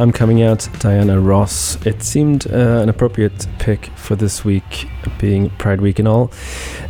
I'm 0.00 0.12
Coming 0.12 0.42
Out, 0.42 0.66
Diana 0.78 1.20
Ross. 1.20 1.76
It 1.84 2.02
seemed 2.02 2.50
uh, 2.50 2.80
an 2.80 2.88
appropriate 2.88 3.46
pick 3.58 3.84
for 3.96 4.16
this 4.16 4.46
week, 4.46 4.88
being 5.18 5.50
Pride 5.50 5.82
Week 5.82 5.98
and 5.98 6.08
all. 6.08 6.32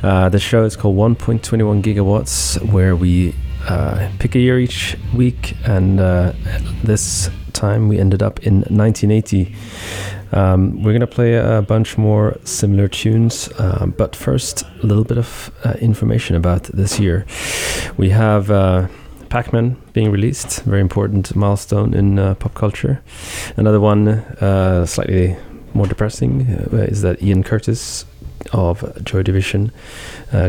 Uh, 0.01 0.29
the 0.29 0.39
show 0.39 0.63
is 0.63 0.77
called 0.77 0.97
1.21 0.97 1.83
Gigawatts, 1.83 2.65
where 2.71 2.95
we 2.95 3.35
uh, 3.67 4.09
pick 4.21 4.37
a 4.37 4.39
year 4.39 4.61
each 4.61 4.97
week, 5.13 5.57
and 5.65 5.99
uh, 5.99 6.35
this 6.85 7.29
time 7.53 7.89
we 7.89 7.99
ended 7.99 8.23
up 8.23 8.47
in 8.47 8.61
1980. 8.69 9.57
Um, 10.31 10.81
we're 10.85 10.93
going 10.93 11.01
to 11.01 11.09
play 11.09 11.35
a 11.35 11.63
bunch 11.63 11.99
more 11.99 12.39
similar 12.45 12.87
tunes, 12.87 13.49
uh, 13.59 13.87
but 13.87 14.15
first, 14.15 14.63
a 14.85 14.87
little 14.87 15.03
bit 15.03 15.19
of 15.19 15.51
uh, 15.65 15.73
information 15.81 16.37
about 16.37 16.63
this 16.63 17.01
year. 17.01 17.27
We 17.97 18.11
have 18.11 18.53
uh, 18.53 18.87
Pac 19.31 19.53
Man 19.53 19.77
being 19.93 20.11
released, 20.11 20.63
very 20.65 20.81
important 20.81 21.35
milestone 21.37 21.95
in 21.95 22.19
uh, 22.19 22.35
pop 22.35 22.53
culture. 22.55 23.01
Another 23.57 23.81
one, 23.81 24.09
uh, 24.09 24.85
slightly 24.87 25.37
more 25.73 25.87
depressing, 25.87 26.43
uh, 26.73 26.77
is 26.79 27.03
that 27.03 27.23
Ian 27.23 27.45
Curtis 27.45 28.05
of 28.53 29.05
Joy 29.05 29.23
Division 29.23 29.71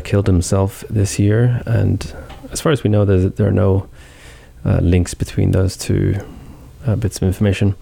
killed 0.03 0.25
himself 0.25 0.83
this 0.89 1.19
year. 1.19 1.61
And 1.67 2.11
as 2.51 2.59
far 2.59 2.71
as 2.71 2.83
we 2.83 2.89
know, 2.89 3.05
there 3.05 3.47
are 3.47 3.51
no 3.51 3.87
links 4.65 5.13
between 5.13 5.51
those 5.51 5.77
two 5.77 6.15
bits 6.97 7.17
of 7.17 7.23
information. 7.23 7.75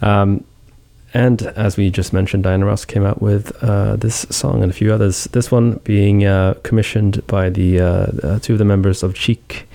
Um, 0.00 0.44
and 1.14 1.42
as 1.42 1.76
we 1.76 1.90
just 1.90 2.12
mentioned, 2.12 2.44
Diana 2.44 2.64
Ross 2.64 2.84
came 2.84 3.04
out 3.04 3.20
with 3.20 3.52
uh, 3.62 3.96
this 3.96 4.26
song 4.30 4.62
and 4.62 4.70
a 4.70 4.74
few 4.74 4.92
others. 4.92 5.24
This 5.24 5.50
one 5.50 5.78
being 5.84 6.24
uh, 6.24 6.54
commissioned 6.62 7.26
by 7.26 7.50
the 7.50 7.80
uh, 7.80 8.06
uh 8.22 8.38
two 8.38 8.54
of 8.54 8.58
the 8.58 8.64
members 8.64 9.02
of 9.02 9.16
Chic, 9.16 9.68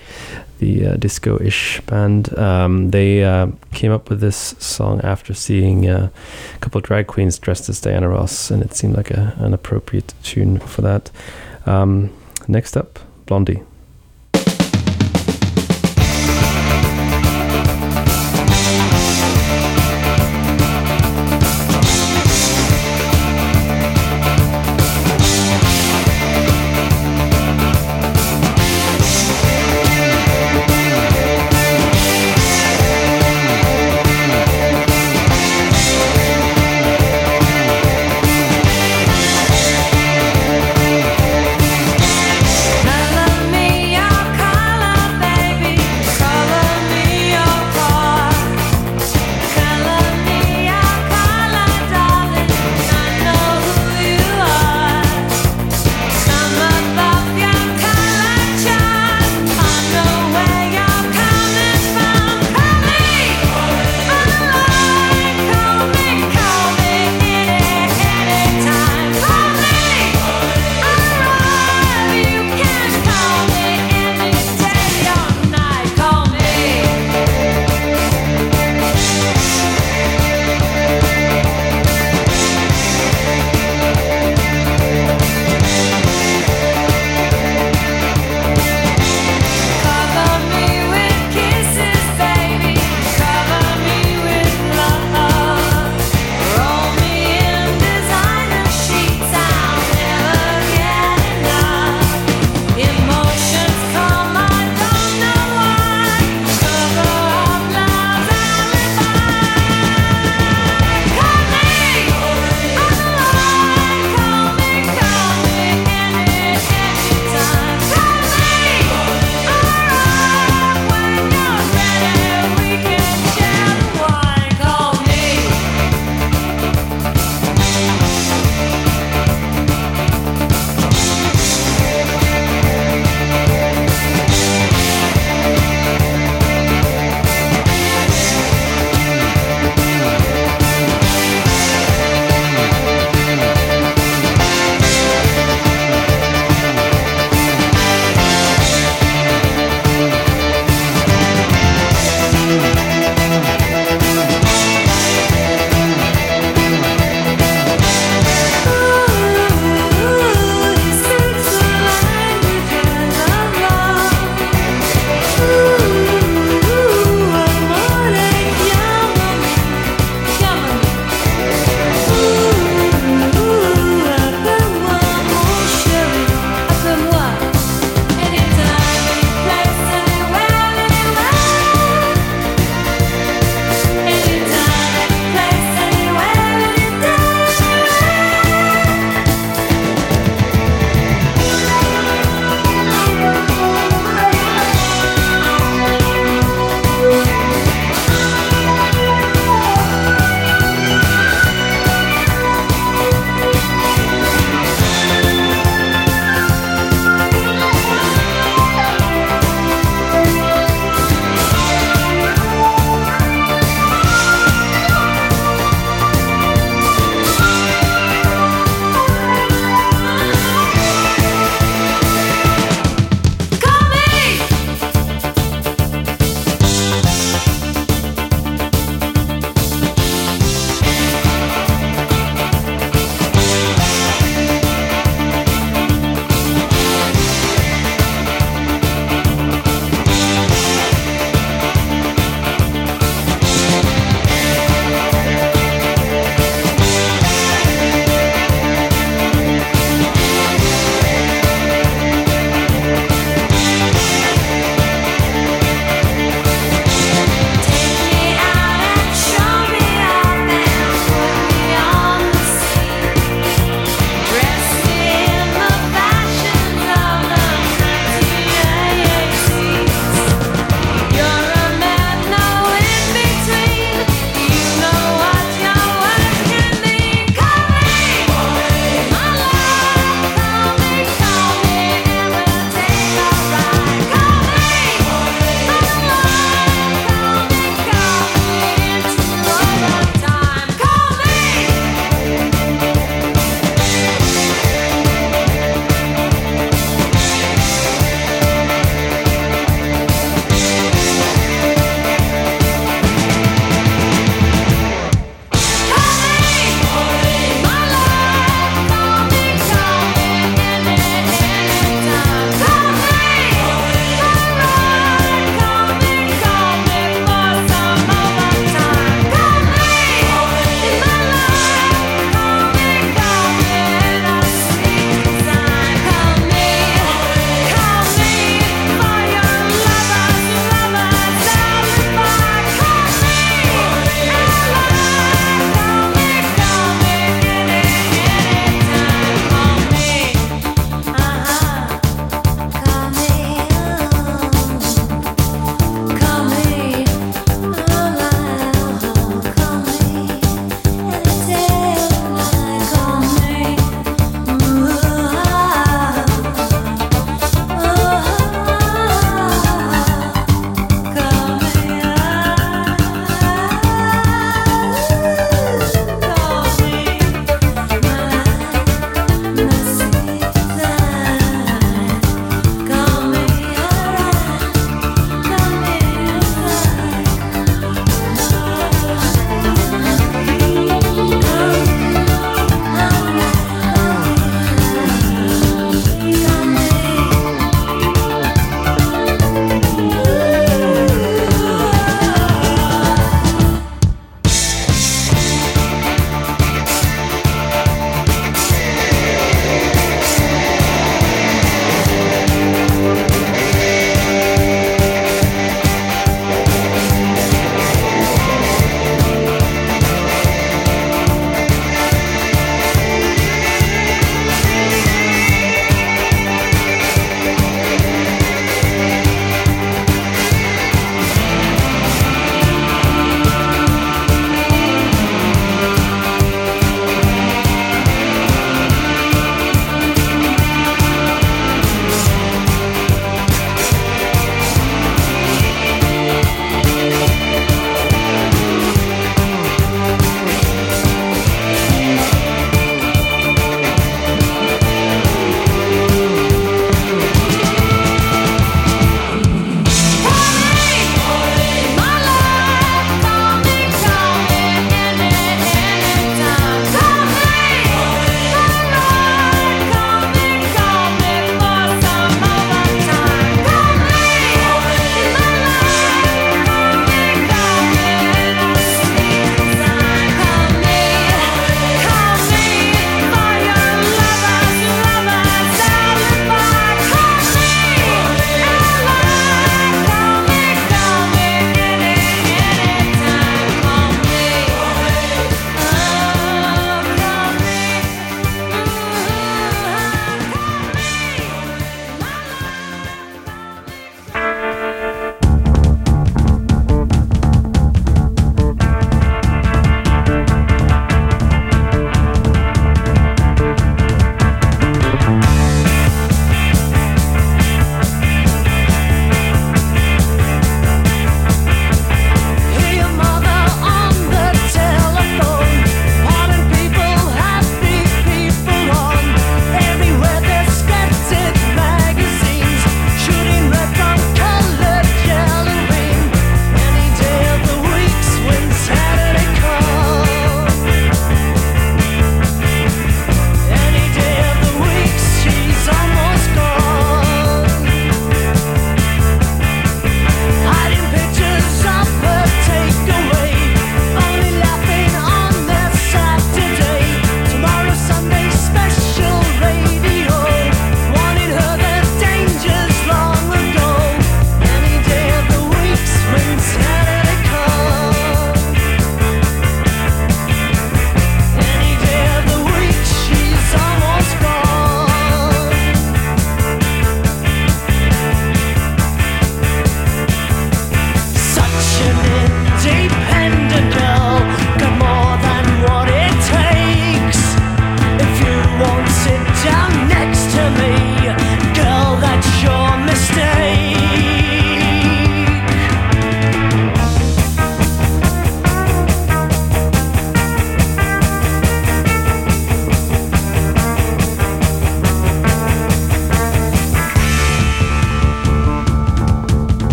the 0.58 0.86
uh, 0.86 0.96
disco-ish 0.96 1.80
band. 1.82 2.36
Um, 2.38 2.90
they 2.90 3.24
uh, 3.24 3.48
came 3.72 3.92
up 3.92 4.10
with 4.10 4.20
this 4.20 4.54
song 4.58 5.00
after 5.02 5.34
seeing 5.34 5.88
a 5.88 6.10
couple 6.60 6.78
of 6.78 6.84
drag 6.84 7.06
queens 7.06 7.38
dressed 7.38 7.68
as 7.68 7.80
Diana 7.80 8.08
Ross, 8.08 8.50
and 8.50 8.62
it 8.62 8.74
seemed 8.74 8.96
like 8.96 9.10
a, 9.10 9.34
an 9.38 9.54
appropriate 9.54 10.14
tune 10.22 10.58
for 10.58 10.82
that. 10.82 11.10
Um, 11.66 12.10
next 12.46 12.76
up, 12.76 12.98
Blondie. 13.26 13.62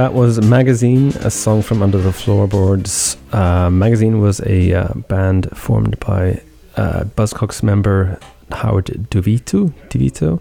That 0.00 0.14
was 0.14 0.40
Magazine, 0.40 1.08
a 1.18 1.30
song 1.30 1.60
from 1.60 1.82
Under 1.82 1.98
the 1.98 2.10
Floorboards. 2.10 3.18
Uh, 3.34 3.68
Magazine 3.68 4.22
was 4.22 4.40
a 4.46 4.72
uh, 4.72 4.94
band 4.94 5.54
formed 5.54 6.00
by 6.00 6.40
uh, 6.74 7.04
Buzzcocks 7.04 7.62
member 7.62 8.18
Howard 8.50 8.86
DeVito. 9.10 9.70
DeVito. 9.90 10.40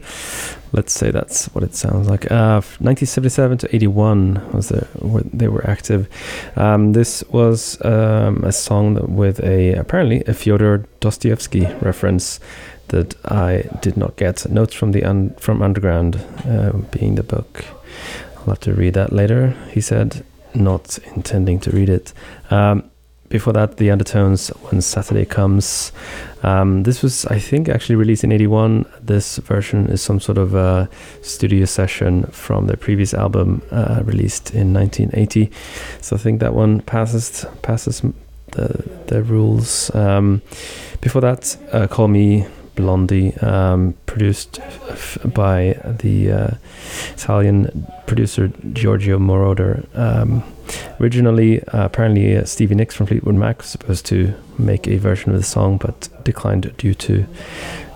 Let's 0.71 0.93
say 0.93 1.11
that's 1.11 1.47
what 1.47 1.65
it 1.65 1.75
sounds 1.75 2.07
like. 2.07 2.31
Uh, 2.31 2.63
1977 2.79 3.57
to 3.57 3.75
81 3.75 4.49
was 4.53 4.69
the 4.69 4.87
they 5.33 5.49
were 5.49 5.69
active. 5.69 6.07
Um, 6.55 6.93
this 6.93 7.21
was 7.29 7.83
um, 7.83 8.45
a 8.45 8.53
song 8.53 9.13
with 9.13 9.43
a 9.43 9.73
apparently 9.73 10.23
a 10.25 10.33
Fyodor 10.33 10.85
Dostoevsky 11.01 11.65
reference 11.81 12.39
that 12.87 13.13
I 13.25 13.65
did 13.81 13.97
not 13.97 14.15
get. 14.15 14.49
Notes 14.49 14.73
from 14.73 14.93
the 14.93 15.03
un- 15.03 15.35
from 15.37 15.61
Underground, 15.61 16.15
uh, 16.47 16.71
being 16.91 17.15
the 17.15 17.23
book. 17.23 17.65
I'll 18.49 18.55
have 18.55 18.61
to 18.61 18.73
read 18.73 18.95
that 18.95 19.13
later. 19.13 19.51
He 19.69 19.79
said, 19.79 20.25
not 20.55 20.97
intending 21.15 21.59
to 21.59 21.69
read 21.69 21.87
it. 21.87 22.13
Um, 22.49 22.89
before 23.27 23.53
that, 23.53 23.77
The 23.77 23.91
Undertones, 23.91 24.47
When 24.47 24.81
Saturday 24.81 25.23
Comes. 25.25 25.91
Um, 26.41 26.81
this 26.81 27.03
was, 27.03 27.27
I 27.27 27.37
think, 27.37 27.69
actually 27.69 27.95
released 27.95 28.23
in 28.23 28.31
81. 28.31 28.87
This 29.01 29.37
version 29.37 29.85
is 29.85 30.01
some 30.01 30.19
sort 30.19 30.39
of 30.39 30.55
uh, 30.55 30.87
studio 31.21 31.65
session 31.65 32.23
from 32.31 32.65
their 32.65 32.75
previous 32.75 33.13
album 33.13 33.61
uh, 33.69 34.01
released 34.03 34.49
in 34.55 34.73
1980. 34.73 35.51
So 36.01 36.15
I 36.15 36.19
think 36.19 36.39
that 36.39 36.55
one 36.55 36.81
passes 36.81 37.45
passes 37.61 38.01
the, 38.53 38.83
the 39.05 39.21
rules. 39.21 39.93
Um, 39.93 40.41
before 41.01 41.21
that, 41.21 41.55
uh, 41.71 41.85
Call 41.85 42.07
Me 42.07 42.47
Blondie, 42.79 43.35
um, 43.37 43.93
produced 44.05 44.59
f- 44.59 45.17
by 45.25 45.79
the 45.83 46.31
uh, 46.31 46.47
Italian 47.11 47.85
producer 48.07 48.51
Giorgio 48.73 49.19
Moroder. 49.19 49.85
Um, 49.97 50.43
originally, 51.01 51.61
uh, 51.63 51.85
apparently, 51.85 52.37
uh, 52.37 52.45
Stevie 52.45 52.75
Nicks 52.75 52.95
from 52.95 53.05
Fleetwood 53.07 53.35
Mac 53.35 53.57
was 53.57 53.67
supposed 53.67 54.05
to 54.07 54.33
make 54.57 54.87
a 54.87 54.97
version 54.97 55.31
of 55.31 55.37
the 55.37 55.43
song 55.43 55.77
but 55.77 56.07
declined 56.23 56.75
due 56.77 56.93
to 56.93 57.25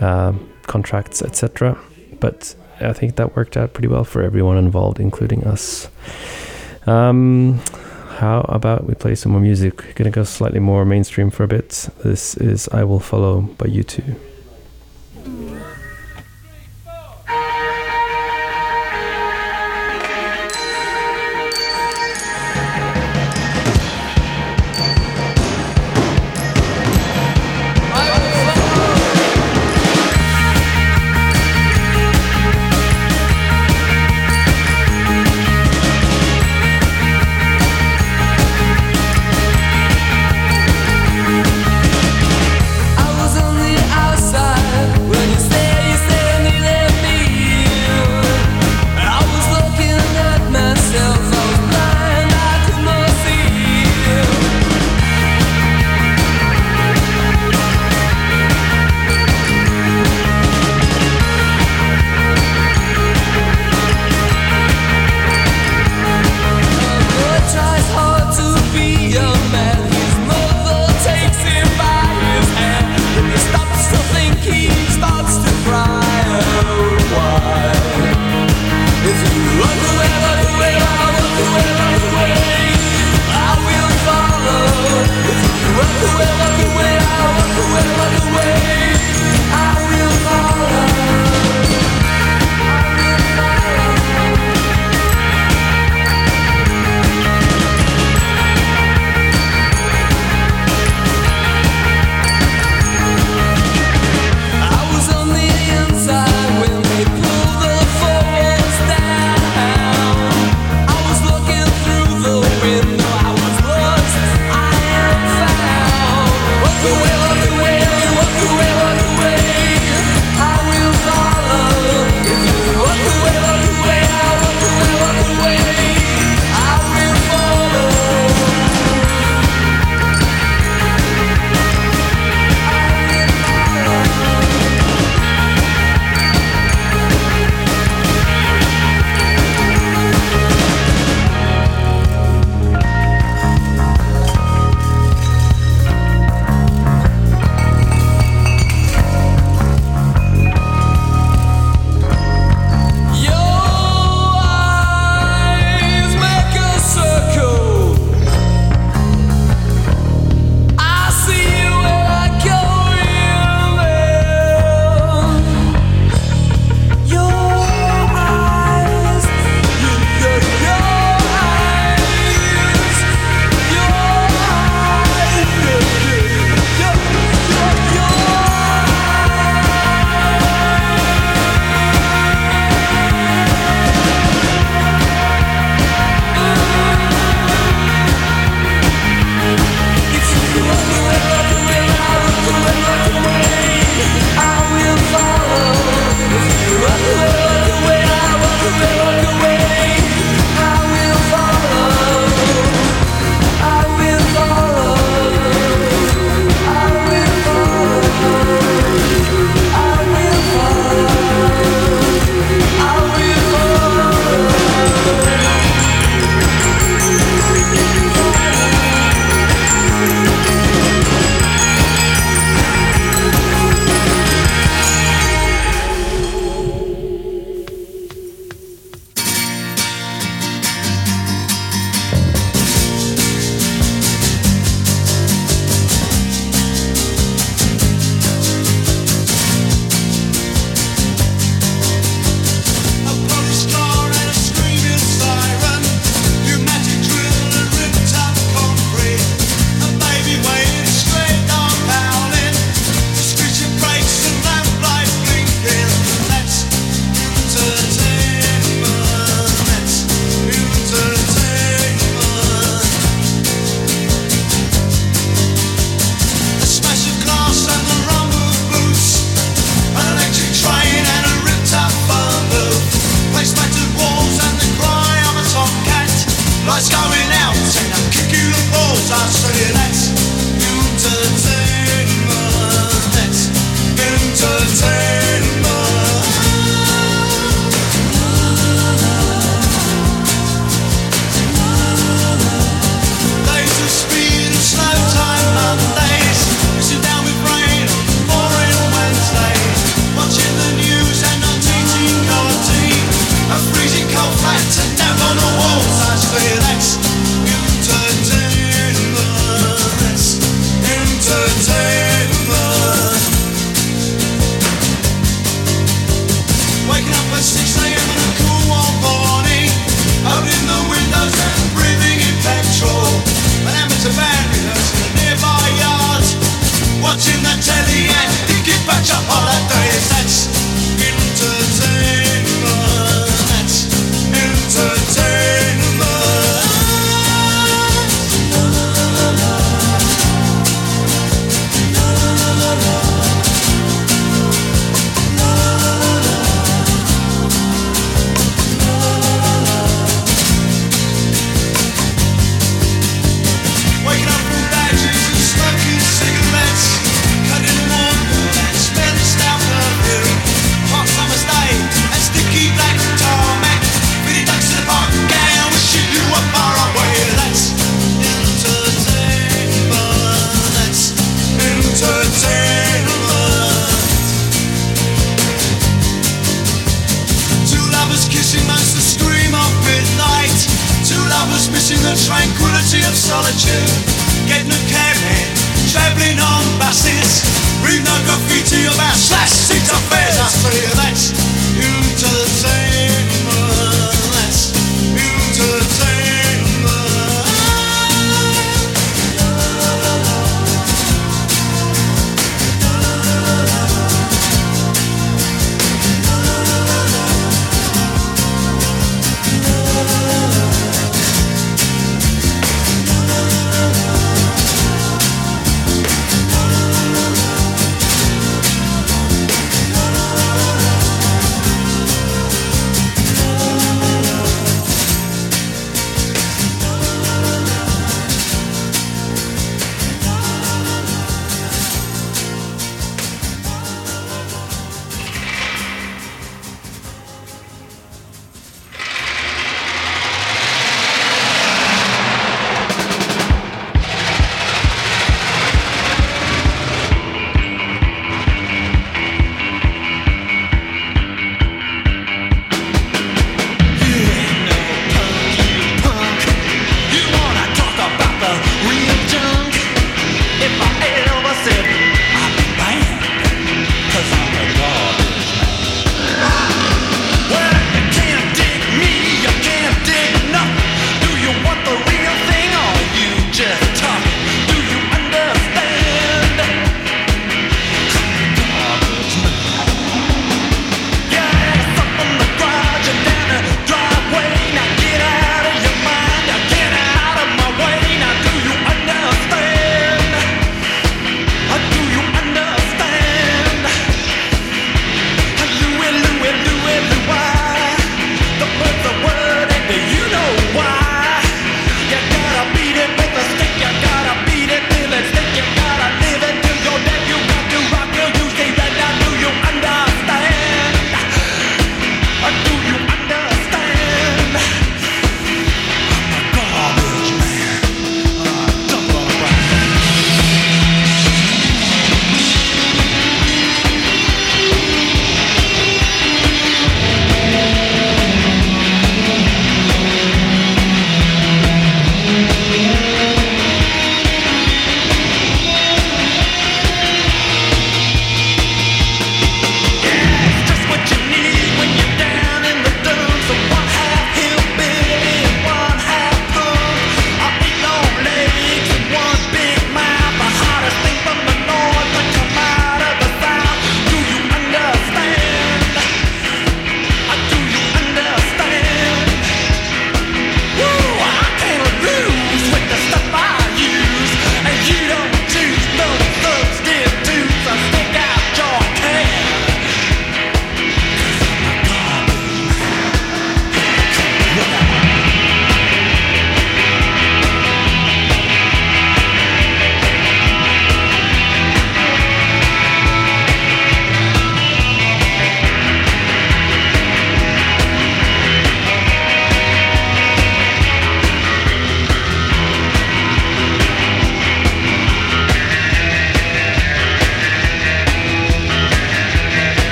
uh, 0.00 0.32
contracts, 0.66 1.22
etc. 1.22 1.78
But 2.20 2.54
I 2.80 2.92
think 2.92 3.16
that 3.16 3.36
worked 3.36 3.56
out 3.56 3.72
pretty 3.72 3.88
well 3.88 4.04
for 4.04 4.22
everyone 4.22 4.56
involved, 4.56 4.98
including 4.98 5.44
us. 5.44 5.88
Um, 6.86 7.60
how 8.18 8.40
about 8.48 8.84
we 8.84 8.94
play 8.94 9.14
some 9.14 9.32
more 9.32 9.40
music? 9.40 9.94
Gonna 9.94 10.10
go 10.10 10.24
slightly 10.24 10.60
more 10.60 10.84
mainstream 10.84 11.30
for 11.30 11.44
a 11.44 11.48
bit. 11.48 11.88
This 12.02 12.36
is 12.36 12.68
I 12.68 12.84
Will 12.84 13.00
Follow 13.00 13.42
by 13.42 13.66
U2 13.66 14.33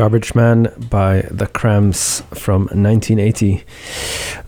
Garbage 0.00 0.34
Man 0.34 0.72
by 0.88 1.28
The 1.30 1.46
Cramps 1.46 2.22
from 2.32 2.62
1980. 2.68 3.62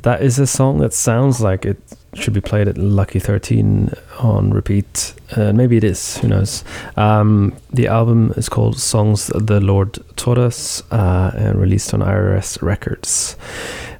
That 0.00 0.22
is 0.22 0.38
a 0.38 0.46
song 0.46 0.78
that 0.78 0.94
sounds 0.94 1.42
like 1.42 1.66
it 1.66 1.76
should 2.14 2.32
be 2.32 2.40
played 2.40 2.68
at 2.68 2.78
Lucky 2.78 3.18
13 3.18 3.92
on 4.20 4.50
repeat. 4.52 5.12
Uh, 5.36 5.52
maybe 5.52 5.76
it 5.76 5.84
is, 5.84 6.16
who 6.16 6.28
knows. 6.28 6.64
Um, 6.96 7.54
the 7.70 7.86
album 7.86 8.32
is 8.38 8.48
called 8.48 8.78
Songs 8.78 9.26
the 9.26 9.60
Lord 9.60 9.98
Taught 10.16 10.38
Us 10.38 10.82
uh, 10.90 11.32
and 11.34 11.60
released 11.60 11.92
on 11.92 12.00
IRS 12.00 12.62
Records. 12.62 13.36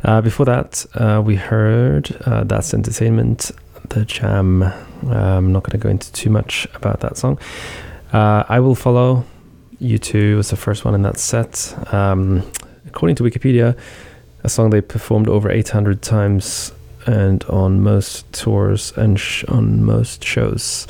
Uh, 0.05 0.23
before 0.23 0.47
that, 0.47 0.87
uh, 0.95 1.21
we 1.23 1.37
heard 1.37 2.17
uh, 2.25 2.45
That's 2.45 2.73
Entertainment, 2.73 3.51
The 3.91 4.07
Jam. 4.07 4.63
Uh, 4.63 4.73
I'm 5.03 5.53
not 5.53 5.65
going 5.65 5.79
to 5.79 5.85
go 5.85 5.91
into 5.91 6.11
too 6.13 6.31
much 6.31 6.67
about 6.73 7.01
that 7.01 7.19
song. 7.19 7.39
I 8.11 8.59
Will 8.61 8.75
Follow 8.75 9.27
U2 9.83 10.37
was 10.37 10.51
the 10.51 10.57
first 10.57 10.85
one 10.85 10.95
in 10.95 11.03
that 11.03 11.19
set. 11.19 11.75
Um, 11.93 12.43
according 12.87 13.17
to 13.17 13.23
Wikipedia, 13.25 13.77
a 14.45 14.49
song 14.49 14.71
they 14.71 14.81
performed 14.81 15.29
over 15.29 15.51
800 15.51 16.03
times 16.03 16.73
and 17.07 17.43
on 17.45 17.81
most 17.81 18.33
tours 18.33 18.93
and 18.97 19.19
sh- 19.19 19.45
on 19.49 19.85
most 19.85 20.23
shows, 20.25 20.87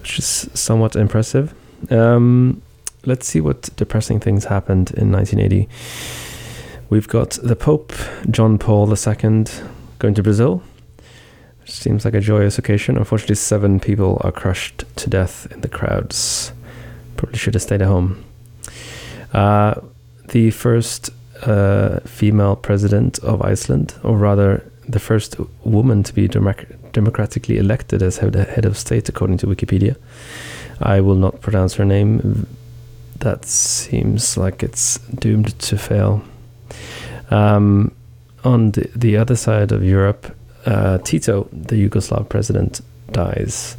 which 0.00 0.18
is 0.18 0.50
somewhat 0.54 0.96
impressive. 0.96 1.54
Um, 1.90 2.60
let's 3.06 3.26
see 3.26 3.40
what 3.40 3.70
depressing 3.76 4.20
things 4.20 4.44
happened 4.44 4.90
in 4.92 5.10
1980. 5.10 5.68
We've 6.90 7.08
got 7.08 7.38
the 7.42 7.56
Pope, 7.56 7.92
John 8.30 8.58
Paul 8.58 8.88
II, 8.90 9.44
going 9.98 10.14
to 10.14 10.22
Brazil. 10.22 10.62
Seems 11.64 12.04
like 12.04 12.14
a 12.14 12.20
joyous 12.20 12.58
occasion. 12.58 12.96
Unfortunately, 12.98 13.36
seven 13.36 13.78
people 13.78 14.20
are 14.24 14.32
crushed 14.32 14.84
to 14.96 15.08
death 15.08 15.46
in 15.52 15.60
the 15.60 15.68
crowds. 15.68 16.52
Probably 17.20 17.36
should 17.36 17.52
have 17.52 17.62
stayed 17.62 17.82
at 17.82 17.88
home. 17.88 18.24
Uh, 19.34 19.74
the 20.28 20.50
first 20.52 21.10
uh, 21.42 22.00
female 22.06 22.56
president 22.56 23.18
of 23.18 23.42
Iceland, 23.42 23.94
or 24.02 24.16
rather, 24.16 24.64
the 24.88 25.00
first 25.00 25.36
woman 25.62 26.02
to 26.02 26.14
be 26.14 26.28
democ- 26.28 26.92
democratically 26.92 27.58
elected 27.58 28.02
as 28.02 28.16
head 28.16 28.64
of 28.64 28.78
state, 28.78 29.10
according 29.10 29.36
to 29.36 29.46
Wikipedia. 29.46 29.96
I 30.80 31.02
will 31.02 31.14
not 31.14 31.42
pronounce 31.42 31.74
her 31.74 31.84
name. 31.84 32.46
That 33.18 33.44
seems 33.44 34.38
like 34.38 34.62
it's 34.62 34.96
doomed 35.14 35.58
to 35.58 35.76
fail. 35.76 36.22
Um, 37.30 37.92
on 38.44 38.70
the, 38.70 38.90
the 38.96 39.18
other 39.18 39.36
side 39.36 39.72
of 39.72 39.84
Europe, 39.84 40.34
uh, 40.64 40.96
Tito, 41.04 41.50
the 41.52 41.86
Yugoslav 41.86 42.30
president, 42.30 42.80
dies, 43.12 43.76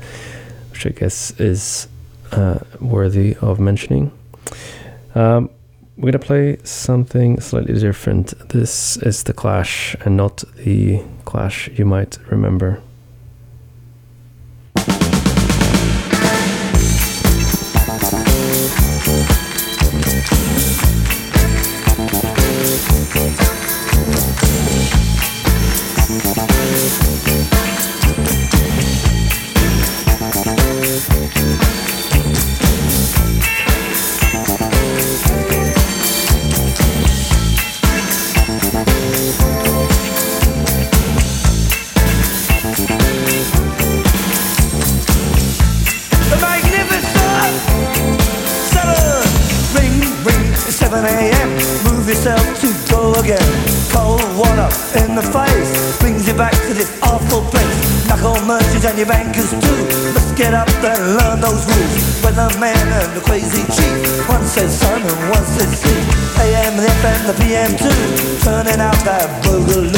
which 0.72 0.86
I 0.86 0.89
guess 0.89 1.32
is 1.39 1.88
uh, 2.32 2.59
worthy 2.79 3.36
of 3.41 3.59
mentioning. 3.59 4.11
Um, 5.15 5.49
we're 5.97 6.11
going 6.11 6.13
to 6.13 6.19
play 6.19 6.57
something 6.63 7.39
slightly 7.39 7.79
different. 7.79 8.34
This 8.49 8.97
is 8.97 9.23
The 9.23 9.34
Clash 9.34 9.95
and 10.05 10.17
not 10.17 10.43
the 10.55 11.03
Clash 11.25 11.69
you 11.69 11.86
might 11.86 12.17
remember. 12.29 12.82
Your 59.02 59.10
bankers 59.10 59.49
too. 59.49 59.82
Let's 60.14 60.30
get 60.38 60.54
up 60.54 60.70
and 60.86 61.18
learn 61.18 61.41
those 61.41 61.66
rules. 61.66 62.22
Weatherman 62.22 62.86
and 63.02 63.18
the 63.18 63.22
crazy 63.26 63.66
chief. 63.74 64.30
One 64.30 64.45
says 64.45 64.78
sun 64.78 65.02
and 65.02 65.22
one 65.34 65.41
says 65.41 65.74
sea. 65.74 65.89
AM, 66.38 66.78
the 66.78 66.86
FM, 66.86 67.26
the 67.26 67.34
PM 67.41 67.74
too. 67.82 67.97
Turning 68.45 68.78
out 68.78 68.93
that 69.02 69.26
boogaloo. 69.41 69.89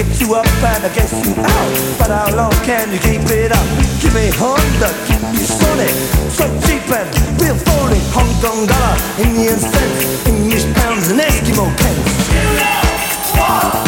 Get 0.00 0.08
you 0.16 0.32
up 0.32 0.48
and 0.64 0.80
I 0.80 0.88
guess 0.96 1.12
you 1.12 1.36
out. 1.36 1.72
But 2.00 2.08
how 2.08 2.32
long 2.34 2.56
can 2.64 2.88
you 2.88 2.96
keep 3.04 3.28
it 3.28 3.52
up? 3.52 3.68
Give 4.00 4.16
me 4.16 4.32
Honda, 4.40 4.96
keep 5.04 5.20
me 5.28 5.44
Sony. 5.44 5.92
So 6.32 6.48
cheap 6.64 6.88
and 6.88 7.04
real 7.44 7.52
phony. 7.68 8.00
Hong 8.16 8.32
Kong 8.40 8.64
dollar, 8.64 8.96
Indian 9.20 9.60
cents, 9.60 10.24
English 10.24 10.64
pounds 10.72 11.10
and 11.12 11.20
Eskimo 11.20 11.68
pence. 11.76 12.32
Yeah! 12.56 13.87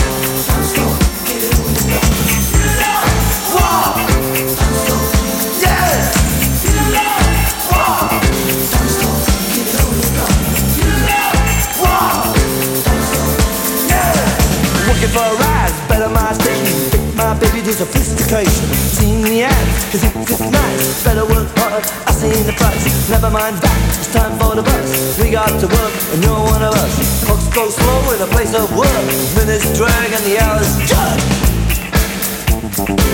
For 15.11 15.19
a 15.19 15.35
rise, 15.43 15.75
better 15.89 16.09
my. 16.09 16.31
Take 16.39 17.15
my 17.17 17.35
baby 17.39 17.61
to 17.67 17.73
sophistication. 17.73 18.67
Seen 18.95 19.23
the 19.23 19.43
ads, 19.43 19.91
cause 19.91 20.05
it's 20.05 20.41
nice. 20.41 21.05
Better 21.05 21.27
work 21.27 21.49
hard, 21.59 21.85
I 22.07 22.13
seen 22.13 22.47
the 22.47 22.53
price. 22.53 23.11
Never 23.11 23.31
mind 23.31 23.57
that, 23.59 23.79
it's 23.99 24.13
time 24.13 24.39
for 24.39 24.55
the 24.55 24.63
bus. 24.63 25.19
We 25.19 25.31
got 25.31 25.51
to 25.61 25.67
work, 25.67 25.95
and 26.15 26.23
you're 26.23 26.39
one 26.39 26.63
of 26.63 26.75
us. 26.75 27.25
Clocks 27.27 27.49
go 27.53 27.69
slow 27.69 28.15
in 28.15 28.23
a 28.23 28.31
place 28.31 28.55
of 28.55 28.71
work. 28.77 29.05
Minutes 29.35 29.77
drag 29.77 30.13
and 30.15 30.25
the 30.25 30.39
hours 30.39 30.71
jug. 30.87 31.19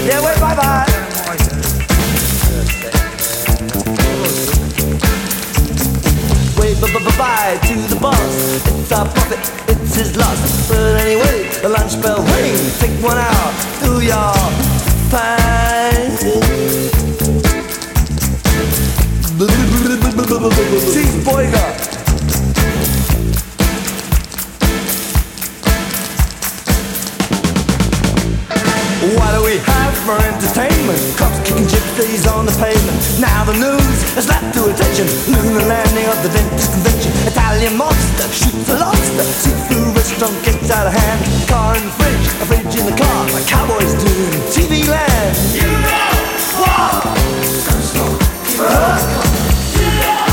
Yeah, 0.04 0.20
wait, 0.20 0.38
bye 0.38 0.54
bye. 0.54 0.86
Wait, 6.60 6.76
bye 6.80 6.92
bye 6.92 7.16
bye 7.16 7.58
to 7.66 7.74
the 7.88 7.98
boss. 8.00 8.20
It's 8.66 8.92
our 8.92 9.08
profit, 9.08 9.40
it's 9.98 10.08
his 10.08 10.16
loss. 10.16 10.68
But 10.68 11.00
anyway, 11.00 11.48
the 11.62 11.68
lunch 11.68 12.00
bell 12.02 12.22
ring. 12.22 12.56
Take 12.78 12.96
one 13.02 13.18
out, 13.18 13.54
do 13.80 14.00
your 14.00 14.34
fine. 15.10 16.16
Cheese 20.92 21.16
Boyga. 21.24 21.64
What 29.16 29.30
do 29.34 29.44
we 29.44 29.58
have 29.58 29.96
for 30.04 30.16
entertainment? 30.20 31.00
Cops 31.16 31.38
kicking 31.48 31.64
gypsies 31.64 32.26
on 32.30 32.46
the 32.46 32.52
pavement. 32.52 33.20
Now 33.20 33.44
the 33.44 33.52
news 33.52 34.14
has 34.14 34.28
left 34.28 34.54
to 34.54 34.64
attention. 34.70 35.06
Lunar 35.32 35.66
landing 35.66 36.06
of 36.06 36.22
the 36.22 36.28
dentist 36.28 36.72
convention. 36.72 37.35
Italian 37.46 37.76
monster 37.76 38.28
shoots 38.32 38.68
a 38.70 38.76
lobster. 38.76 39.22
Seafood 39.22 39.94
restaurant 39.94 40.34
gets 40.44 40.68
out 40.68 40.88
of 40.88 40.92
hand. 40.92 41.48
Car 41.48 41.76
in 41.76 41.84
the 41.84 41.90
fridge, 41.92 42.26
a 42.42 42.44
fridge 42.44 42.74
in 42.76 42.86
the 42.86 42.96
car. 43.00 43.30
Like 43.30 43.46
cowboys 43.46 43.94
do 43.94 44.10
TV 44.50 44.82
land. 44.88 45.36
You 45.54 45.62
know 45.62 45.78
what? 46.58 47.04
You 49.78 49.90
know 50.00 50.10
what? 50.10 50.26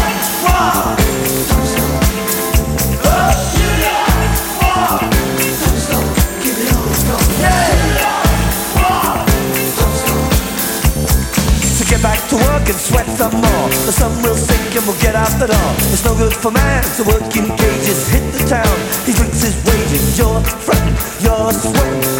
Back 12.03 12.19
to 12.27 12.35
work 12.35 12.52
and 12.69 12.79
sweat 12.79 13.07
some 13.17 13.33
more. 13.33 13.67
The 13.87 13.91
sun 13.91 14.11
will 14.23 14.35
sink 14.35 14.75
and 14.75 14.85
we'll 14.85 14.99
get 15.01 15.15
out 15.15 15.31
the 15.39 15.47
door. 15.47 15.71
It's 15.91 16.05
no 16.05 16.15
good 16.15 16.33
for 16.33 16.51
man 16.51 16.83
to 16.97 17.03
work 17.03 17.35
in 17.35 17.49
cages. 17.57 18.07
Hit 18.09 18.25
the 18.31 18.43
town, 18.47 18.77
he 19.05 19.13
drinks 19.13 19.41
his 19.41 19.55
wages. 19.65 20.17
You're 20.17 20.41
fretting, 20.41 20.95
you're. 21.23 21.51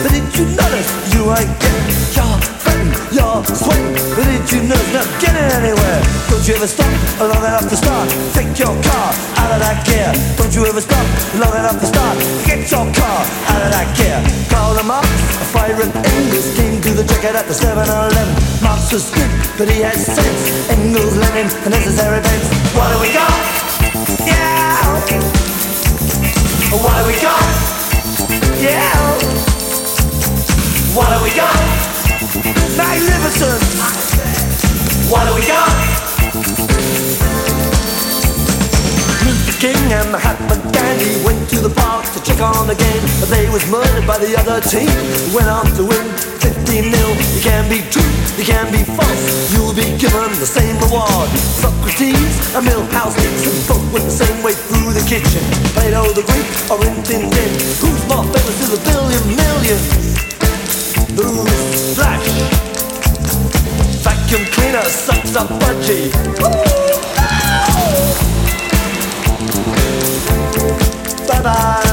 But 0.03 0.11
did 0.11 0.27
you 0.35 0.45
notice 0.55 0.89
you 1.13 1.31
ain't 1.31 1.53
getting? 1.59 1.99
You're 2.15 2.72
fretting, 2.83 3.15
you're 3.15 3.43
sweating. 3.45 3.93
But 4.15 4.25
did 4.27 4.51
you 4.51 4.63
notice 4.67 4.93
not 4.93 5.07
getting 5.19 5.47
anywhere? 5.59 5.99
Don't 6.29 6.45
you 6.47 6.55
ever 6.55 6.67
stop 6.67 6.91
long 7.19 7.43
enough 7.43 7.67
to 7.69 7.75
start? 7.75 8.09
Take 8.33 8.57
your 8.59 8.75
car 8.83 9.09
out 9.39 9.51
of 9.51 9.59
that 9.59 9.85
gear. 9.85 10.11
Don't 10.37 10.53
you 10.53 10.65
ever 10.65 10.81
stop 10.81 11.05
long 11.39 11.53
enough 11.55 11.79
to 11.79 11.87
start? 11.87 12.17
Get 12.45 12.69
your 12.69 12.85
car 12.93 13.19
out 13.47 13.61
of 13.63 13.71
that 13.71 13.87
gear. 13.95 14.19
Call 14.49 14.73
them 14.73 14.91
up, 14.91 15.03
a 15.03 15.45
fire 15.51 15.79
and 15.79 15.93
Engels 15.95 16.55
came 16.55 16.81
to 16.81 16.91
the 16.93 17.03
checkout 17.03 17.35
at 17.35 17.47
the 17.47 17.55
7-Eleven. 17.55 18.27
Marx 18.61 18.91
was 18.91 19.09
good, 19.11 19.31
but 19.57 19.69
he 19.69 19.81
had 19.81 19.95
sense. 19.95 20.69
Engels, 20.69 21.15
Lenin, 21.17 21.47
the 21.63 21.69
necessary 21.69 22.19
events. 22.19 22.47
What 22.75 22.91
do 22.91 22.99
we 22.99 23.11
got? 23.13 23.31
Yeah. 24.27 24.71
What 26.73 26.95
do 26.99 27.03
we 27.05 27.15
got? 27.21 27.43
Yeah. 28.59 28.93
What 30.95 31.09
do 31.17 31.23
we 31.23 31.35
got? 31.35 31.92
Magnificent. 32.43 33.63
What 35.07 35.23
do 35.27 35.35
we 35.35 35.47
got? 35.47 35.71
Meet 39.23 39.41
the 39.47 39.55
king 39.63 39.79
and 39.95 40.11
the 40.11 40.19
Mahatma 40.19 40.59
Gandhi 40.75 41.23
went 41.23 41.39
to 41.55 41.63
the 41.63 41.71
park 41.71 42.03
to 42.11 42.19
check 42.19 42.43
on 42.43 42.67
the 42.67 42.75
game. 42.75 43.03
But 43.23 43.31
they 43.31 43.47
was 43.47 43.63
murdered 43.71 44.05
by 44.05 44.17
the 44.19 44.35
other 44.35 44.59
team. 44.59 44.91
Went 45.31 45.47
on 45.47 45.71
to 45.79 45.87
win 45.87 46.03
15 46.43 46.91
nil. 46.91 47.11
You 47.31 47.39
can 47.39 47.63
be 47.71 47.79
true, 47.87 48.11
you 48.35 48.43
can 48.43 48.67
be 48.75 48.83
false. 48.83 49.23
You'll 49.55 49.71
be 49.71 49.95
given 49.95 50.35
the 50.43 50.49
same 50.49 50.75
reward. 50.83 51.31
Socrates 51.63 52.55
and 52.59 52.67
Milhous 52.67 53.15
Nixon 53.23 53.55
both 53.71 53.87
went 53.95 54.05
the 54.11 54.17
same 54.19 54.43
way 54.43 54.51
through 54.51 54.91
the 54.91 55.05
kitchen. 55.07 55.43
Plato 55.71 56.11
the 56.11 56.27
Greek 56.27 56.47
or 56.67 56.75
Rin 56.83 56.99
Tin 57.07 57.31
Tin. 57.31 57.51
Who's 57.79 58.03
more 58.11 58.27
famous 58.35 58.55
to 58.59 58.75
the 58.75 58.81
billion 58.83 59.23
millions? 61.15 61.43
boom 61.45 61.47
splash. 61.73 62.27
Vacuum 64.03 64.45
cleaner 64.51 64.83
sucks 64.83 65.35
up 65.35 65.49
budgie. 65.59 66.11
No! 66.39 66.49
Bye 71.27 71.41
bye. 71.41 71.83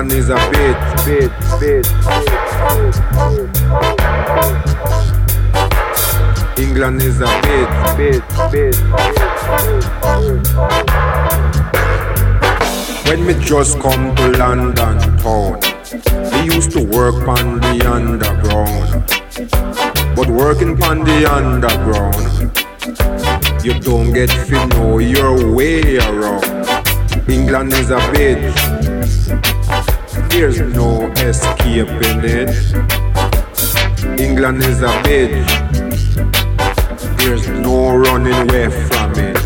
England 0.00 0.18
is 0.18 0.30
a 0.30 0.36
bit, 0.50 0.78
bit, 1.04 1.30
bit, 1.60 1.86
England 6.58 7.02
is 7.02 7.20
a 7.20 7.26
bit, 7.42 7.68
bit, 7.98 8.22
bit, 8.50 8.76
When 13.06 13.26
me 13.26 13.34
just 13.44 13.78
come 13.80 14.16
to 14.16 14.28
London 14.38 14.98
town, 15.18 15.60
me 16.32 16.44
used 16.46 16.70
to 16.70 16.82
work 16.82 17.28
on 17.28 17.60
the 17.60 17.86
underground. 17.86 19.04
But 20.16 20.30
working 20.30 20.82
on 20.82 21.04
the 21.04 21.26
underground, 21.30 22.56
you 23.62 23.78
don't 23.80 24.14
get 24.14 24.30
to 24.30 24.66
know 24.68 24.98
your 24.98 25.54
way 25.54 25.98
around. 25.98 26.44
England 27.28 27.74
is 27.74 27.90
a 27.90 27.98
bitch. 28.14 29.49
There's 30.30 30.60
no 30.60 31.10
escaping 31.16 32.20
it. 32.22 32.50
England 34.18 34.62
is 34.62 34.80
a 34.80 34.88
bitch. 35.02 35.46
There's 37.18 37.48
no 37.48 37.96
running 37.96 38.32
away 38.32 38.70
from 38.70 39.12
it. 39.16 39.36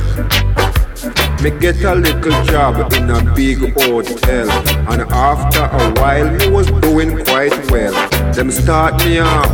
Me 1.43 1.51
get 1.59 1.82
a 1.85 1.95
little 1.95 2.45
job 2.45 2.93
in 2.93 3.11
a 3.11 3.35
big 3.35 3.59
hotel, 3.74 4.49
and 4.91 5.03
after 5.11 5.64
a 5.64 5.91
while 6.01 6.30
me 6.30 6.49
was 6.51 6.70
doing 6.82 7.24
quite 7.24 7.70
well. 7.70 7.95
Them 8.32 8.51
start 8.51 9.05
me 9.07 9.20
off 9.20 9.51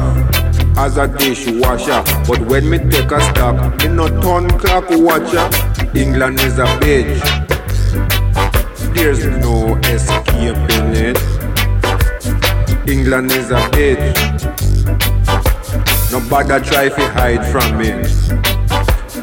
as 0.77 0.97
a 0.99 1.07
dishwasher, 1.07 2.03
but 2.27 2.41
when 2.49 2.69
me 2.69 2.79
take 2.79 3.11
a 3.13 3.21
stop, 3.31 3.57
me 3.81 3.89
no 3.89 4.09
turn 4.21 4.51
clock 4.59 4.87
watcher. 4.91 5.49
England 5.95 6.41
is 6.41 6.59
a 6.59 6.67
bitch. 6.83 7.21
There's 8.95 9.25
no 9.25 9.77
escaping 9.77 10.19
it. 10.19 10.20
England 13.11 13.33
is 13.33 13.51
a 13.51 13.59
bitch. 13.75 14.15
Nobody 16.13 16.65
try 16.65 16.89
to 16.89 17.09
hide 17.11 17.45
from 17.51 17.81
it. 17.81 18.07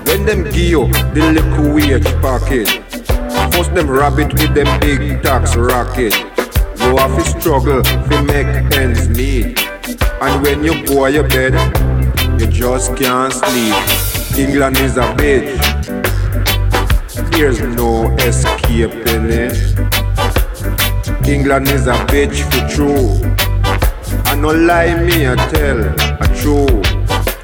When 0.07 0.25
them 0.25 0.43
give 0.43 0.57
you 0.57 0.87
the 1.13 1.31
little 1.31 1.73
wage 1.73 2.03
packet, 2.21 2.67
first 3.53 3.73
them 3.73 3.89
rob 3.89 4.19
it 4.19 4.33
with 4.33 4.53
them 4.53 4.67
big 4.81 5.23
tax 5.23 5.55
racket. 5.55 6.13
You 6.81 6.97
have 6.97 7.15
to 7.15 7.39
struggle 7.39 7.81
to 7.81 8.23
make 8.23 8.47
ends 8.75 9.07
meet. 9.07 9.57
And 10.19 10.43
when 10.43 10.65
you 10.65 10.85
go 10.85 11.05
to 11.05 11.13
your 11.13 11.29
bed, 11.29 11.53
you 12.41 12.47
just 12.47 12.93
can't 12.97 13.31
sleep. 13.31 14.37
England 14.37 14.79
is 14.79 14.97
a 14.97 15.15
bitch. 15.15 15.55
There's 17.31 17.61
no 17.61 18.13
escaping 18.17 19.31
it. 19.31 19.55
England 21.25 21.69
is 21.69 21.87
a 21.87 21.95
bitch 22.11 22.43
for 22.51 22.67
true. 22.75 23.46
No 24.37 24.53
lie, 24.53 24.93
me 25.03 25.27
I 25.27 25.35
tell 25.49 25.79
a 25.81 26.27
true. 26.39 26.81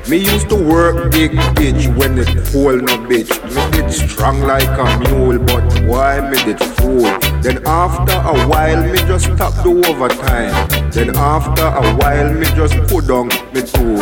Me 0.08 0.18
used 0.18 0.48
to 0.50 0.56
work 0.56 1.12
big 1.12 1.32
bitch 1.56 1.88
when 1.98 2.20
it 2.20 2.30
full 2.48 2.78
no 2.78 2.98
bitch. 3.10 3.32
Me 3.72 3.82
did 3.82 3.92
strong 3.92 4.42
like 4.42 4.68
a 4.78 5.00
mule, 5.00 5.40
but 5.40 5.64
why 5.84 6.22
me 6.30 6.38
did 6.44 6.60
fool? 6.76 7.02
Then 7.42 7.66
after 7.66 8.14
a 8.14 8.48
while, 8.48 8.84
me 8.84 8.98
just 9.08 9.26
stop 9.26 9.54
the 9.64 9.72
overtime. 9.90 10.92
Then 10.92 11.16
after 11.16 11.64
a 11.66 11.96
while, 11.96 12.32
me 12.32 12.46
just 12.56 12.76
put 12.88 13.10
on 13.10 13.30
me 13.54 13.62
tool. 13.64 14.02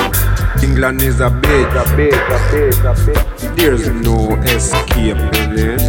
England 0.61 1.01
is 1.01 1.21
a 1.21 1.29
bitch, 1.29 1.71
a 1.71 1.85
bitch, 1.95 2.13
a 2.13 2.39
bitch, 2.51 2.79
a 2.83 2.93
bitch. 3.05 3.57
There's 3.57 3.87
no 3.87 4.35
escaping 4.43 5.57
it. 5.57 5.81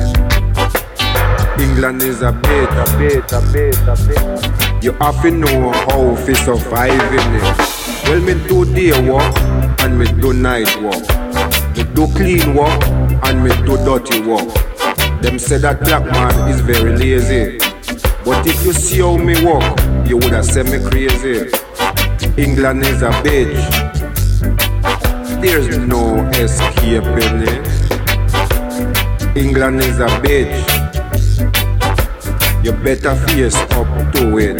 England 1.60 2.02
is 2.02 2.22
a 2.22 2.32
bitch, 2.32 2.70
a 2.70 2.84
bitch, 2.96 3.32
a 3.32 3.40
bitch, 3.52 3.82
a 3.88 3.96
bitch. 3.96 4.71
You 4.82 4.90
have 4.94 5.22
to 5.22 5.30
know 5.30 5.70
how 5.70 6.16
to 6.16 6.34
survive 6.34 6.90
in 6.90 7.34
it. 7.36 7.58
Well, 8.02 8.20
me 8.20 8.34
do 8.48 8.64
day 8.64 8.90
work 9.08 9.32
and 9.78 9.96
me 9.96 10.06
do 10.20 10.32
night 10.32 10.74
work. 10.82 11.06
Me 11.76 11.84
do 11.94 12.08
clean 12.08 12.56
work 12.56 12.82
and 13.22 13.44
me 13.44 13.50
do 13.64 13.76
dirty 13.84 14.20
work. 14.22 14.52
Them 15.22 15.38
say 15.38 15.58
that 15.58 15.84
black 15.84 16.04
man 16.06 16.50
is 16.50 16.60
very 16.62 16.96
lazy. 16.96 17.58
But 18.24 18.44
if 18.44 18.64
you 18.64 18.72
see 18.72 18.98
how 18.98 19.16
me 19.18 19.34
work, 19.44 19.62
you 20.08 20.16
would 20.16 20.32
have 20.32 20.46
said 20.46 20.66
me 20.66 20.80
crazy. 20.90 21.48
England 22.36 22.82
is 22.82 23.02
a 23.02 23.10
bitch. 23.22 23.62
There's 25.40 25.78
no 25.78 26.28
escaping 26.30 27.46
it. 27.46 27.66
England 29.36 29.80
is 29.80 30.00
a 30.00 30.08
bitch. 30.08 30.81
You 32.64 32.70
better 32.70 33.16
face 33.26 33.56
up 33.56 34.12
to 34.14 34.38
it. 34.38 34.58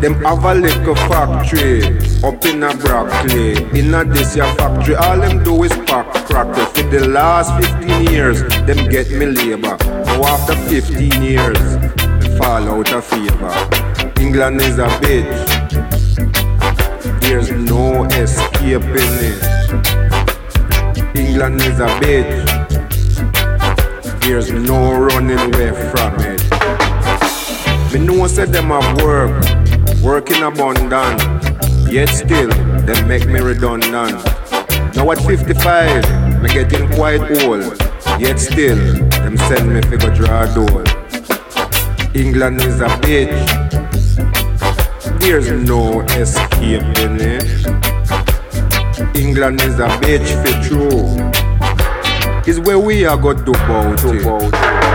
Them 0.00 0.14
have 0.24 0.42
a 0.42 0.54
little 0.54 0.94
factory 0.94 1.82
up 2.24 2.42
in 2.46 2.62
a 2.62 2.74
Brockley. 2.74 3.56
In 3.78 3.92
a 3.92 4.02
this 4.04 4.36
factory, 4.36 4.94
all 4.94 5.20
them 5.20 5.44
do 5.44 5.64
is 5.64 5.72
pack 5.86 6.10
cracker. 6.24 6.64
For 6.64 6.82
the 6.84 7.08
last 7.08 7.52
15 7.62 8.06
years, 8.10 8.40
them 8.64 8.88
get 8.88 9.10
me 9.10 9.26
labor. 9.26 9.76
Now 9.84 10.24
after 10.24 10.54
15 10.54 11.22
years, 11.22 11.58
fall 12.38 12.66
out 12.68 12.90
of 12.90 13.04
favor. 13.04 13.52
England 14.18 14.62
is 14.62 14.78
a 14.78 14.88
bitch. 15.04 15.46
There's 17.20 17.50
no 17.50 18.04
escaping 18.06 19.12
it. 19.28 19.42
England 21.14 21.60
is 21.60 21.80
a 21.80 21.88
bitch. 22.00 22.46
There's 24.22 24.50
no 24.50 24.98
running 24.98 25.38
away 25.38 25.72
from 25.90 26.14
it. 26.20 26.45
Me 27.96 28.04
know 28.04 28.26
said 28.26 28.52
them 28.52 28.66
have 28.66 29.00
work, 29.00 29.42
work 30.02 30.30
in 30.30 30.42
abundance. 30.42 31.22
Yet 31.90 32.10
still, 32.10 32.50
they 32.84 33.02
make 33.06 33.26
me 33.26 33.40
redundant. 33.40 34.22
Now 34.94 35.10
at 35.12 35.18
55, 35.24 36.42
me 36.42 36.48
getting 36.50 36.92
quite 36.92 37.22
old. 37.44 37.80
Yet 38.20 38.38
still, 38.38 38.76
them 38.76 39.38
send 39.38 39.72
me 39.72 39.80
figure 39.80 40.14
draw 40.14 40.42
a 40.42 40.54
door. 40.54 40.84
England 42.14 42.60
is 42.60 42.82
a 42.82 42.88
bitch. 43.00 43.32
There's 45.18 45.50
no 45.50 46.02
escaping 46.02 47.16
it. 47.18 47.44
England 49.16 49.62
is 49.62 49.80
a 49.80 49.88
bitch 50.04 50.28
for 50.42 50.52
true. 50.68 51.16
is 52.46 52.60
where 52.60 52.78
we 52.78 53.06
are 53.06 53.16
got 53.16 53.46
to 53.46 53.52
bout 53.52 54.04
it. 54.04 54.85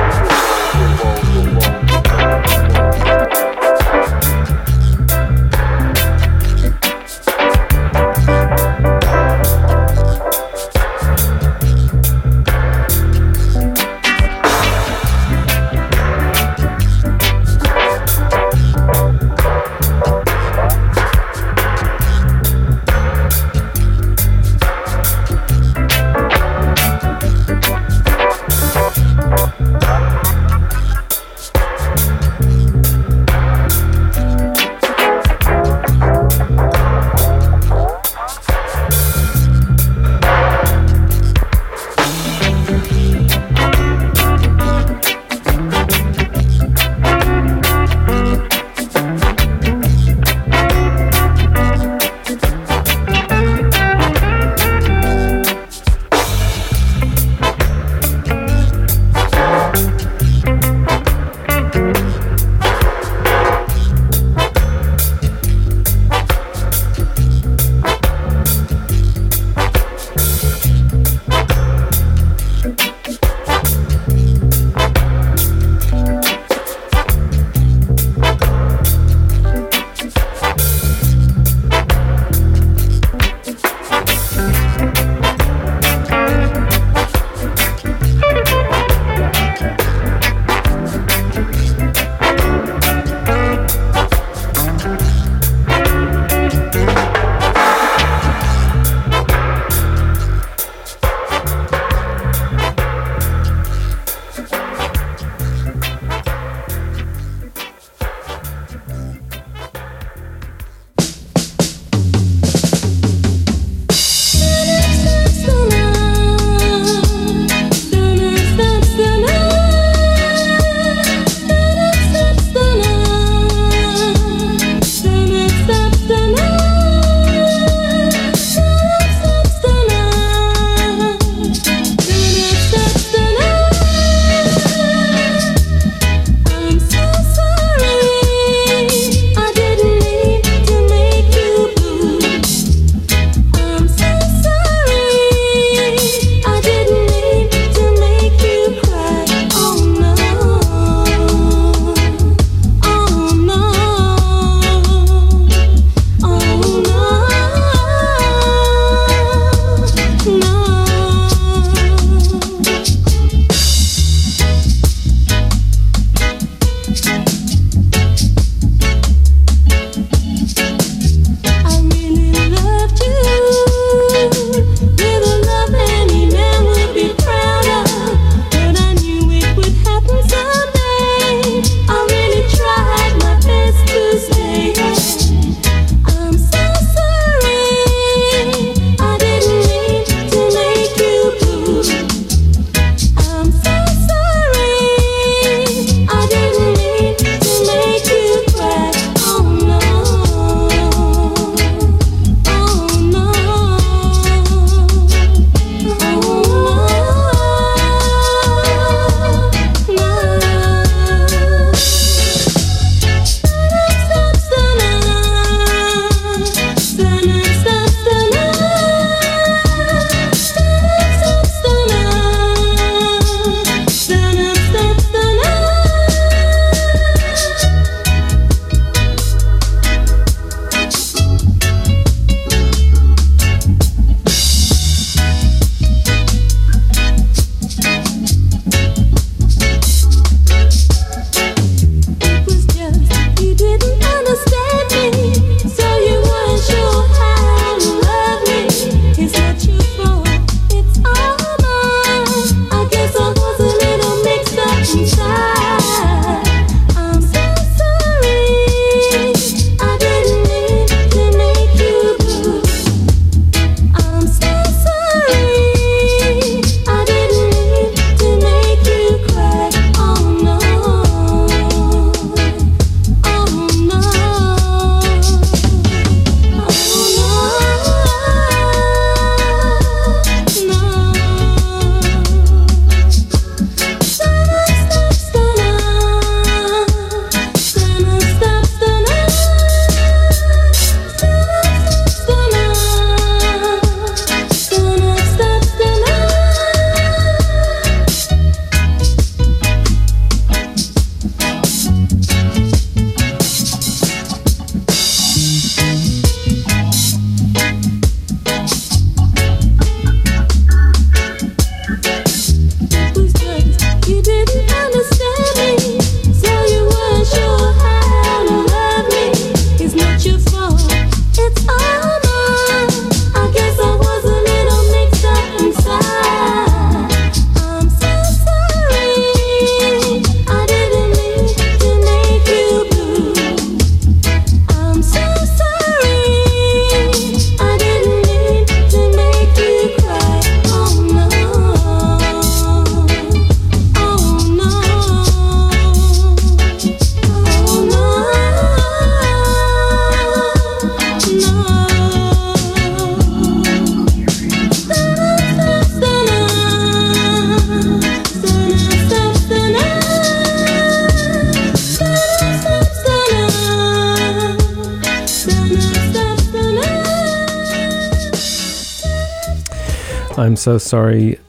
So 370.62 370.78
sorry, 370.78 371.39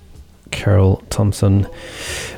Carroll 0.52 1.02
Thompson. 1.10 1.66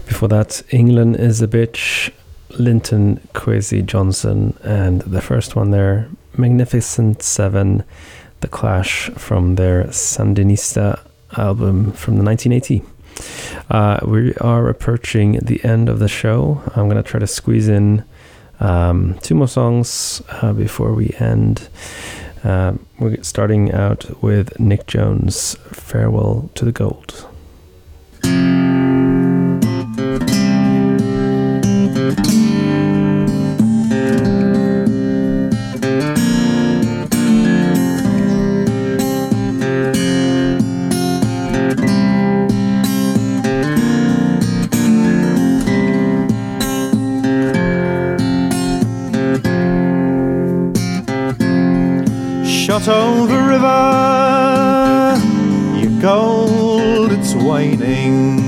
Before 0.07 0.29
that, 0.31 0.61
England 0.71 1.15
is 1.15 1.41
a 1.41 1.47
bitch, 1.47 2.13
Linton 2.59 3.21
Kwesi 3.33 3.87
Johnson, 3.87 4.59
and 4.65 5.03
the 5.03 5.21
first 5.21 5.55
one 5.55 5.71
there, 5.71 6.09
Magnificent 6.37 7.23
Seven, 7.23 7.85
The 8.41 8.49
Clash 8.49 9.09
from 9.11 9.55
their 9.55 9.85
Sandinista 9.85 10.99
album 11.37 11.93
from 11.93 12.17
the 12.17 12.25
1980. 12.25 12.83
Uh, 13.71 14.01
we 14.05 14.35
are 14.41 14.69
approaching 14.69 15.39
the 15.39 15.65
end 15.65 15.89
of 15.89 16.01
the 16.01 16.09
show. 16.09 16.61
I'm 16.75 16.89
going 16.89 17.01
to 17.01 17.09
try 17.09 17.21
to 17.21 17.29
squeeze 17.29 17.69
in 17.69 18.03
um, 18.59 19.17
two 19.23 19.37
more 19.37 19.47
songs 19.47 20.23
uh, 20.29 20.53
before 20.53 20.93
we 20.93 21.15
end. 21.21 21.69
Uh, 22.45 22.75
we're 22.99 23.23
starting 23.23 23.73
out 23.73 24.23
with 24.23 24.61
Nic 24.61 24.87
Jones, 24.87 25.57
Farewell 25.73 26.51
to 26.55 26.67
the 26.67 26.73
Gold. 26.73 27.27
Shot 52.85 52.97
over 52.97 53.49
river, 53.49 55.17
your 55.79 56.01
gold 56.03 57.13
it's 57.13 57.35
waning, 57.35 58.41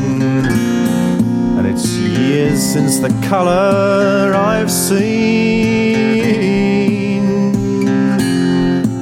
and 1.56 1.66
it's 1.66 1.86
years 1.96 2.60
since 2.62 2.98
the 2.98 3.08
colour 3.28 4.34
I've 4.34 4.70
seen. 4.70 6.02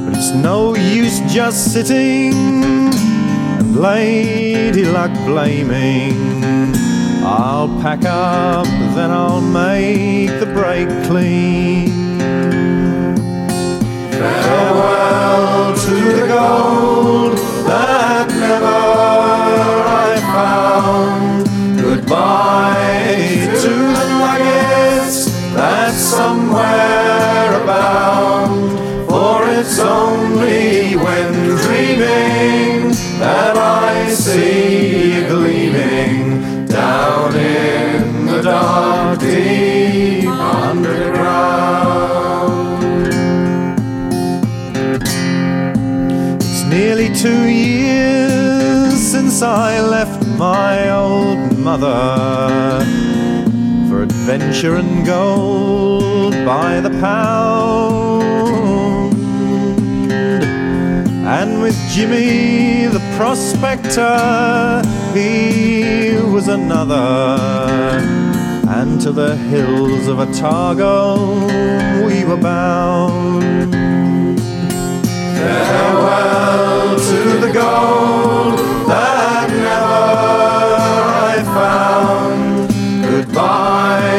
But 0.05 0.15
it's 0.17 0.31
no 0.33 0.75
use 0.77 1.21
just 1.33 1.73
sitting 1.73 2.33
and 2.35 3.77
lady 3.77 4.85
luck 4.85 5.13
blaming. 5.27 6.75
I'll 7.25 7.69
pack 7.81 8.05
up, 8.05 8.67
then 8.95 9.11
I'll 9.11 9.41
make 9.41 10.29
the 10.41 10.47
break 10.47 10.89
clean. 11.09 12.04
Farewell 14.25 15.75
to 15.75 15.95
the 16.19 16.27
gold 16.29 17.37
that 17.67 18.27
never 18.31 18.83
I 20.07 20.17
found. 20.33 21.47
Goodbye 21.79 23.51
to 23.63 23.73
the 23.99 24.07
nuggets 24.23 25.27
that 25.53 25.93
somewhere 25.93 27.63
abound. 27.63 28.79
For 29.11 29.39
it's 29.51 29.79
only 29.79 30.84
I 49.45 49.81
left 49.81 50.27
my 50.39 50.91
old 50.91 51.59
mother 51.59 52.83
for 53.89 54.03
adventure 54.03 54.77
and 54.77 55.05
gold 55.05 56.33
by 56.47 56.81
the 56.81 56.89
pound. 56.99 58.25
And 61.27 61.61
with 61.61 61.77
Jimmy 61.91 62.87
the 62.87 63.01
prospector, 63.19 64.83
he 65.13 66.17
was 66.33 66.49
another. 66.49 67.37
And 68.67 68.99
to 69.03 69.13
the 69.13 69.37
hills 69.37 70.07
of 70.09 70.21
Otago 70.21 71.47
we 72.07 72.25
were 72.25 72.39
bound. 72.39 73.73
Farewell 75.37 76.99
to 76.99 77.47
the 77.47 77.53
gold 77.53 78.35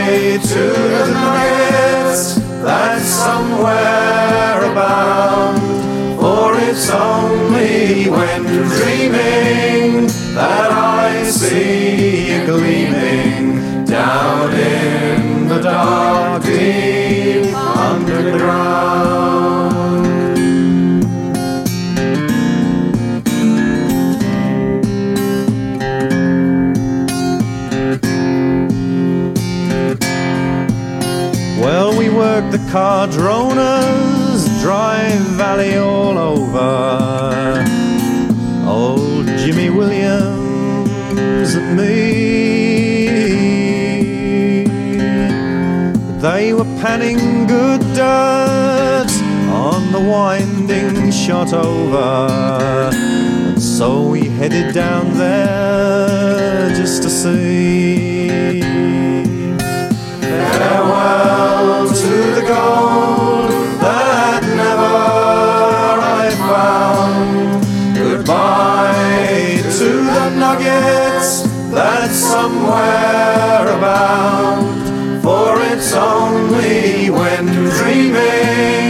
To 0.06 0.12
the 0.12 1.12
nuggets 1.12 2.45
Cardronas, 32.76 34.43
Dry 34.59 35.07
Valley 35.38 35.78
all 35.78 36.17
over. 36.17 37.63
Old 38.67 39.28
Jimmy 39.39 39.69
Williams 39.69 41.55
and 41.55 41.78
me. 41.78 42.26
They 46.19 46.51
were 46.51 46.67
panning 46.82 47.47
good 47.47 47.80
dirt 47.95 49.11
on 49.53 49.93
the 49.93 50.01
winding 50.01 51.13
Shotover. 51.21 52.91
And 52.91 53.63
so 53.63 54.05
we 54.05 54.28
headed 54.28 54.73
down 54.73 55.17
there 55.17 56.76
just 56.76 57.03
to 57.03 57.09
see. 57.09 58.59
Farewell 60.59 61.55
gold 62.48 63.50
that 63.82 64.41
never 64.62 64.98
I 66.22 66.26
found. 66.50 67.66
Goodbye 67.98 69.62
to 69.80 69.89
the 70.14 70.30
nuggets 70.43 71.30
that 71.74 72.10
somewhere 72.12 73.68
abound. 73.78 75.24
For 75.24 75.60
it's 75.72 75.91
only 75.93 77.10
when 77.10 77.46
dreaming 77.78 78.84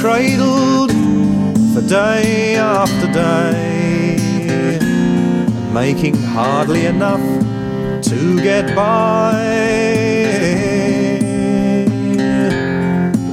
cradled 0.00 0.90
for 1.74 1.82
day 1.86 2.56
after 2.56 3.06
day, 3.12 4.16
making 5.74 6.16
hardly 6.16 6.86
enough 6.86 7.20
to 8.02 8.40
get 8.42 8.74
by. 8.74 9.34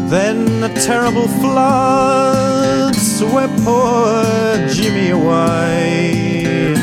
Then 0.09 0.61
a 0.61 0.73
terrible 0.81 1.29
flood 1.39 2.93
swept 2.95 3.55
poor 3.63 4.23
Jimmy 4.67 5.11
away 5.11 6.73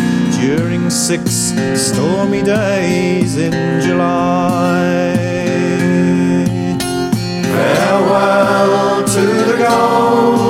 during 0.41 0.89
six 0.89 1.53
stormy 1.75 2.43
days 2.43 3.37
in 3.37 3.83
July. 3.83 5.04
Farewell 7.95 9.05
to 9.05 9.21
the 9.21 9.57
gold 9.57 10.44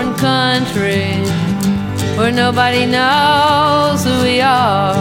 foreign 0.00 0.16
country 0.16 1.12
where 2.16 2.32
nobody 2.32 2.86
knows 2.86 4.02
who 4.04 4.22
we 4.22 4.40
are. 4.40 4.94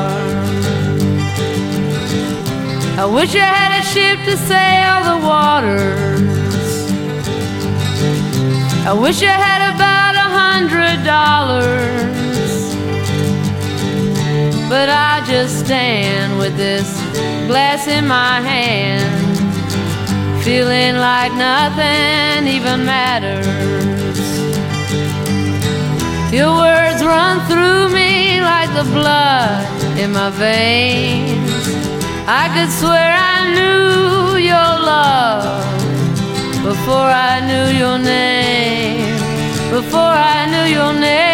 I 2.97 3.05
wish 3.05 3.33
I 3.35 3.39
had 3.39 3.79
a 3.79 3.83
ship 3.93 4.19
to 4.25 4.35
sail 4.35 5.03
the 5.09 5.17
waters. 5.25 6.91
I 8.85 8.91
wish 8.93 9.23
I 9.23 9.37
had 9.47 9.61
about 9.73 10.15
a 10.15 10.29
hundred 10.41 11.03
dollars. 11.05 12.75
But 14.69 14.89
I 14.89 15.23
just 15.25 15.59
stand 15.65 16.37
with 16.37 16.57
this 16.57 16.89
glass 17.47 17.87
in 17.87 18.05
my 18.05 18.41
hand, 18.41 19.37
feeling 20.43 20.95
like 20.95 21.31
nothing 21.33 22.47
even 22.47 22.85
matters. 22.85 23.88
Your 26.31 26.53
words 26.57 27.03
run 27.03 27.39
through 27.47 27.89
me 27.89 28.39
like 28.39 28.71
the 28.75 28.83
blood 28.83 29.65
in 29.97 30.11
my 30.11 30.29
veins. 30.29 31.49
I 32.27 32.45
could 32.53 32.69
swear 32.69 33.11
I 33.33 33.37
knew 33.55 34.37
your 34.37 34.69
love 34.93 35.65
before 36.63 37.09
I 37.31 37.39
knew 37.47 37.79
your 37.79 37.97
name, 37.97 39.17
before 39.71 40.13
I 40.35 40.45
knew 40.51 40.75
your 40.77 40.93
name. 40.93 41.28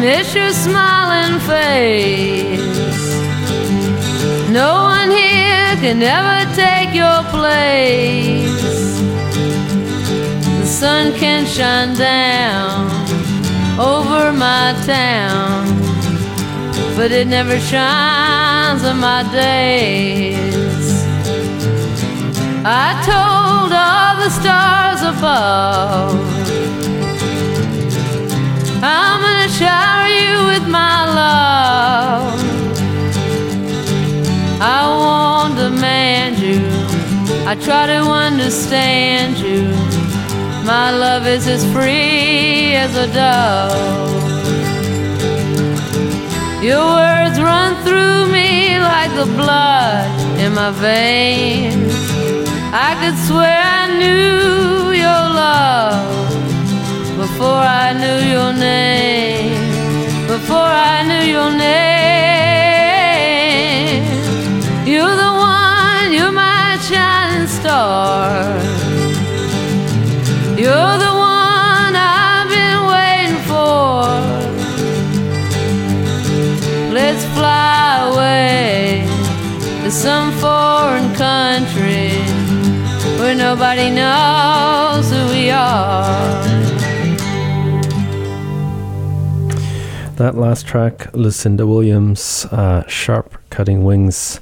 Miss 0.00 0.34
your 0.34 0.50
smiling 0.50 1.38
face. 1.40 2.60
No 4.50 4.82
one 4.82 5.10
here 5.10 5.76
can 5.84 6.02
ever 6.02 6.40
take 6.54 6.94
your 6.94 7.22
place. 7.30 8.98
The 10.60 10.66
sun 10.66 11.12
can 11.12 11.44
shine 11.46 11.94
down 11.96 12.90
over 13.78 14.32
my 14.32 14.74
town, 14.86 15.66
but 16.96 17.12
it 17.12 17.26
never 17.26 17.60
shines 17.60 18.82
on 18.84 18.98
my 18.98 19.22
days. 19.32 20.90
I 22.64 22.88
told 23.10 23.70
all 23.72 24.16
the 24.24 24.30
stars 24.30 25.02
above. 25.12 26.40
I'm 28.82 29.20
gonna 29.20 29.39
shower 29.60 30.08
you 30.08 30.36
with 30.52 30.66
my 30.80 30.98
love. 31.20 32.40
I 34.78 34.80
won't 35.00 35.54
demand 35.64 36.38
you. 36.38 36.62
I 37.50 37.54
try 37.66 37.84
to 37.94 38.00
understand 38.28 39.36
you. 39.36 39.64
My 40.64 40.88
love 41.04 41.26
is 41.26 41.46
as 41.46 41.62
free 41.74 42.74
as 42.84 42.92
a 43.04 43.06
dove. 43.12 44.10
Your 46.68 46.86
words 47.00 47.36
run 47.38 47.70
through 47.84 48.32
me 48.38 48.78
like 48.78 49.12
the 49.22 49.28
blood 49.40 50.08
in 50.40 50.54
my 50.54 50.70
veins. 50.86 51.92
I 52.88 52.90
could 53.00 53.18
swear 53.28 53.60
I 53.80 53.84
knew 54.00 54.92
your 55.04 55.22
love 55.44 56.29
before 57.20 57.64
I 57.82 57.92
knew 58.00 58.18
your 58.34 58.52
name, 58.54 59.52
before 60.26 60.72
I 60.92 61.02
knew 61.08 61.24
your 61.36 61.50
name. 61.52 62.00
You're 64.92 65.16
the 65.24 65.32
one, 65.54 66.08
you're 66.16 66.32
my 66.32 66.78
shining 66.88 67.46
star. 67.46 68.30
You're 70.62 70.96
the 71.06 71.12
one 71.36 71.92
I've 71.94 72.48
been 72.56 72.80
waiting 72.94 73.40
for. 73.50 74.00
Let's 76.98 77.24
fly 77.36 78.08
away 78.10 79.04
to 79.82 79.90
some 79.90 80.32
foreign 80.44 81.08
country 81.26 82.12
where 83.18 83.34
nobody 83.34 83.90
knows 83.90 85.10
who 85.12 85.20
we 85.34 85.50
are. 85.50 86.49
That 90.20 90.36
last 90.36 90.66
track, 90.66 91.08
Lucinda 91.14 91.66
Williams, 91.66 92.44
uh, 92.52 92.86
Sharp 92.86 93.38
Cutting 93.48 93.84
Wings, 93.84 94.40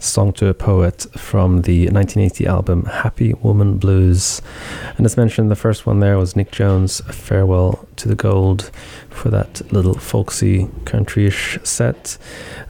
Song 0.00 0.32
to 0.32 0.48
a 0.48 0.54
Poet 0.54 1.06
from 1.16 1.62
the 1.62 1.84
1980 1.84 2.48
album 2.48 2.86
Happy 2.86 3.34
Woman 3.34 3.78
Blues. 3.78 4.42
And 4.96 5.06
as 5.06 5.16
mentioned, 5.16 5.48
the 5.48 5.54
first 5.54 5.86
one 5.86 6.00
there 6.00 6.18
was 6.18 6.34
Nic 6.34 6.50
Jones, 6.50 7.00
Farewell 7.02 7.86
to 7.94 8.08
the 8.08 8.16
Gold, 8.16 8.72
for 9.08 9.30
that 9.30 9.72
little 9.72 9.94
folksy 9.94 10.64
countryish 10.82 11.64
set. 11.64 12.18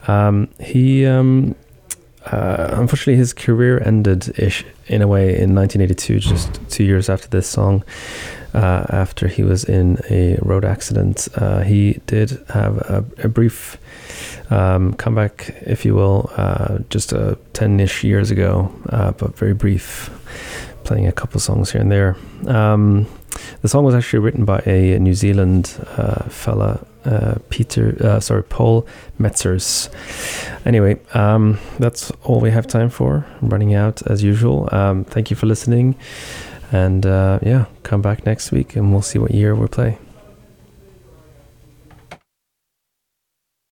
Um, 0.07 0.47
he, 0.59 1.03
um, 1.07 1.55
uh, 2.27 2.69
unfortunately, 2.73 3.15
his 3.15 3.33
career 3.33 3.81
ended 3.83 4.37
ish 4.37 4.63
in 4.85 5.01
a 5.01 5.07
way 5.07 5.29
in 5.29 5.55
1982, 5.55 6.19
just 6.19 6.59
two 6.69 6.83
years 6.83 7.09
after 7.09 7.27
this 7.27 7.47
song 7.49 7.83
uh, 8.53 8.85
after 8.89 9.27
he 9.27 9.43
was 9.43 9.63
in 9.63 9.99
a 10.09 10.37
road 10.41 10.65
accident. 10.65 11.27
Uh, 11.35 11.61
he 11.61 12.01
did 12.05 12.43
have 12.49 12.77
a, 12.77 13.05
a 13.23 13.27
brief 13.27 13.77
um, 14.51 14.93
comeback, 14.93 15.55
if 15.61 15.85
you 15.85 15.95
will, 15.95 16.29
uh, 16.35 16.79
just 16.89 17.13
uh, 17.13 17.35
10 17.53 17.79
ish 17.79 18.03
years 18.03 18.31
ago, 18.31 18.71
but 19.17 19.37
very 19.37 19.53
brief, 19.53 20.09
playing 20.83 21.07
a 21.07 21.11
couple 21.11 21.39
songs 21.39 21.71
here 21.71 21.81
and 21.81 21.91
there. 21.91 22.17
Um, 22.47 23.07
the 23.61 23.69
song 23.69 23.85
was 23.85 23.95
actually 23.95 24.19
written 24.19 24.43
by 24.43 24.59
a 24.65 24.99
New 24.99 25.13
Zealand 25.13 25.67
fella, 26.29 26.85
uh, 27.05 27.35
Peter, 27.49 27.95
uh, 28.03 28.19
sorry, 28.19 28.43
Paul 28.43 28.85
Metsers. 29.19 29.89
Anyway, 30.65 30.99
um, 31.13 31.59
that's 31.79 32.11
all 32.23 32.39
we 32.39 32.51
have 32.51 32.67
time 32.67 32.89
for. 32.89 33.25
I'm 33.41 33.49
running 33.49 33.73
out 33.73 34.01
as 34.07 34.23
usual. 34.23 34.69
Um, 34.71 35.03
thank 35.05 35.29
you 35.29 35.35
for 35.35 35.47
listening. 35.47 35.95
And 36.71 37.05
uh, 37.05 37.39
yeah, 37.41 37.65
come 37.83 38.01
back 38.01 38.25
next 38.25 38.51
week 38.51 38.75
and 38.75 38.91
we'll 38.91 39.01
see 39.01 39.19
what 39.19 39.31
year 39.31 39.53
we 39.55 39.67
play. 39.67 39.97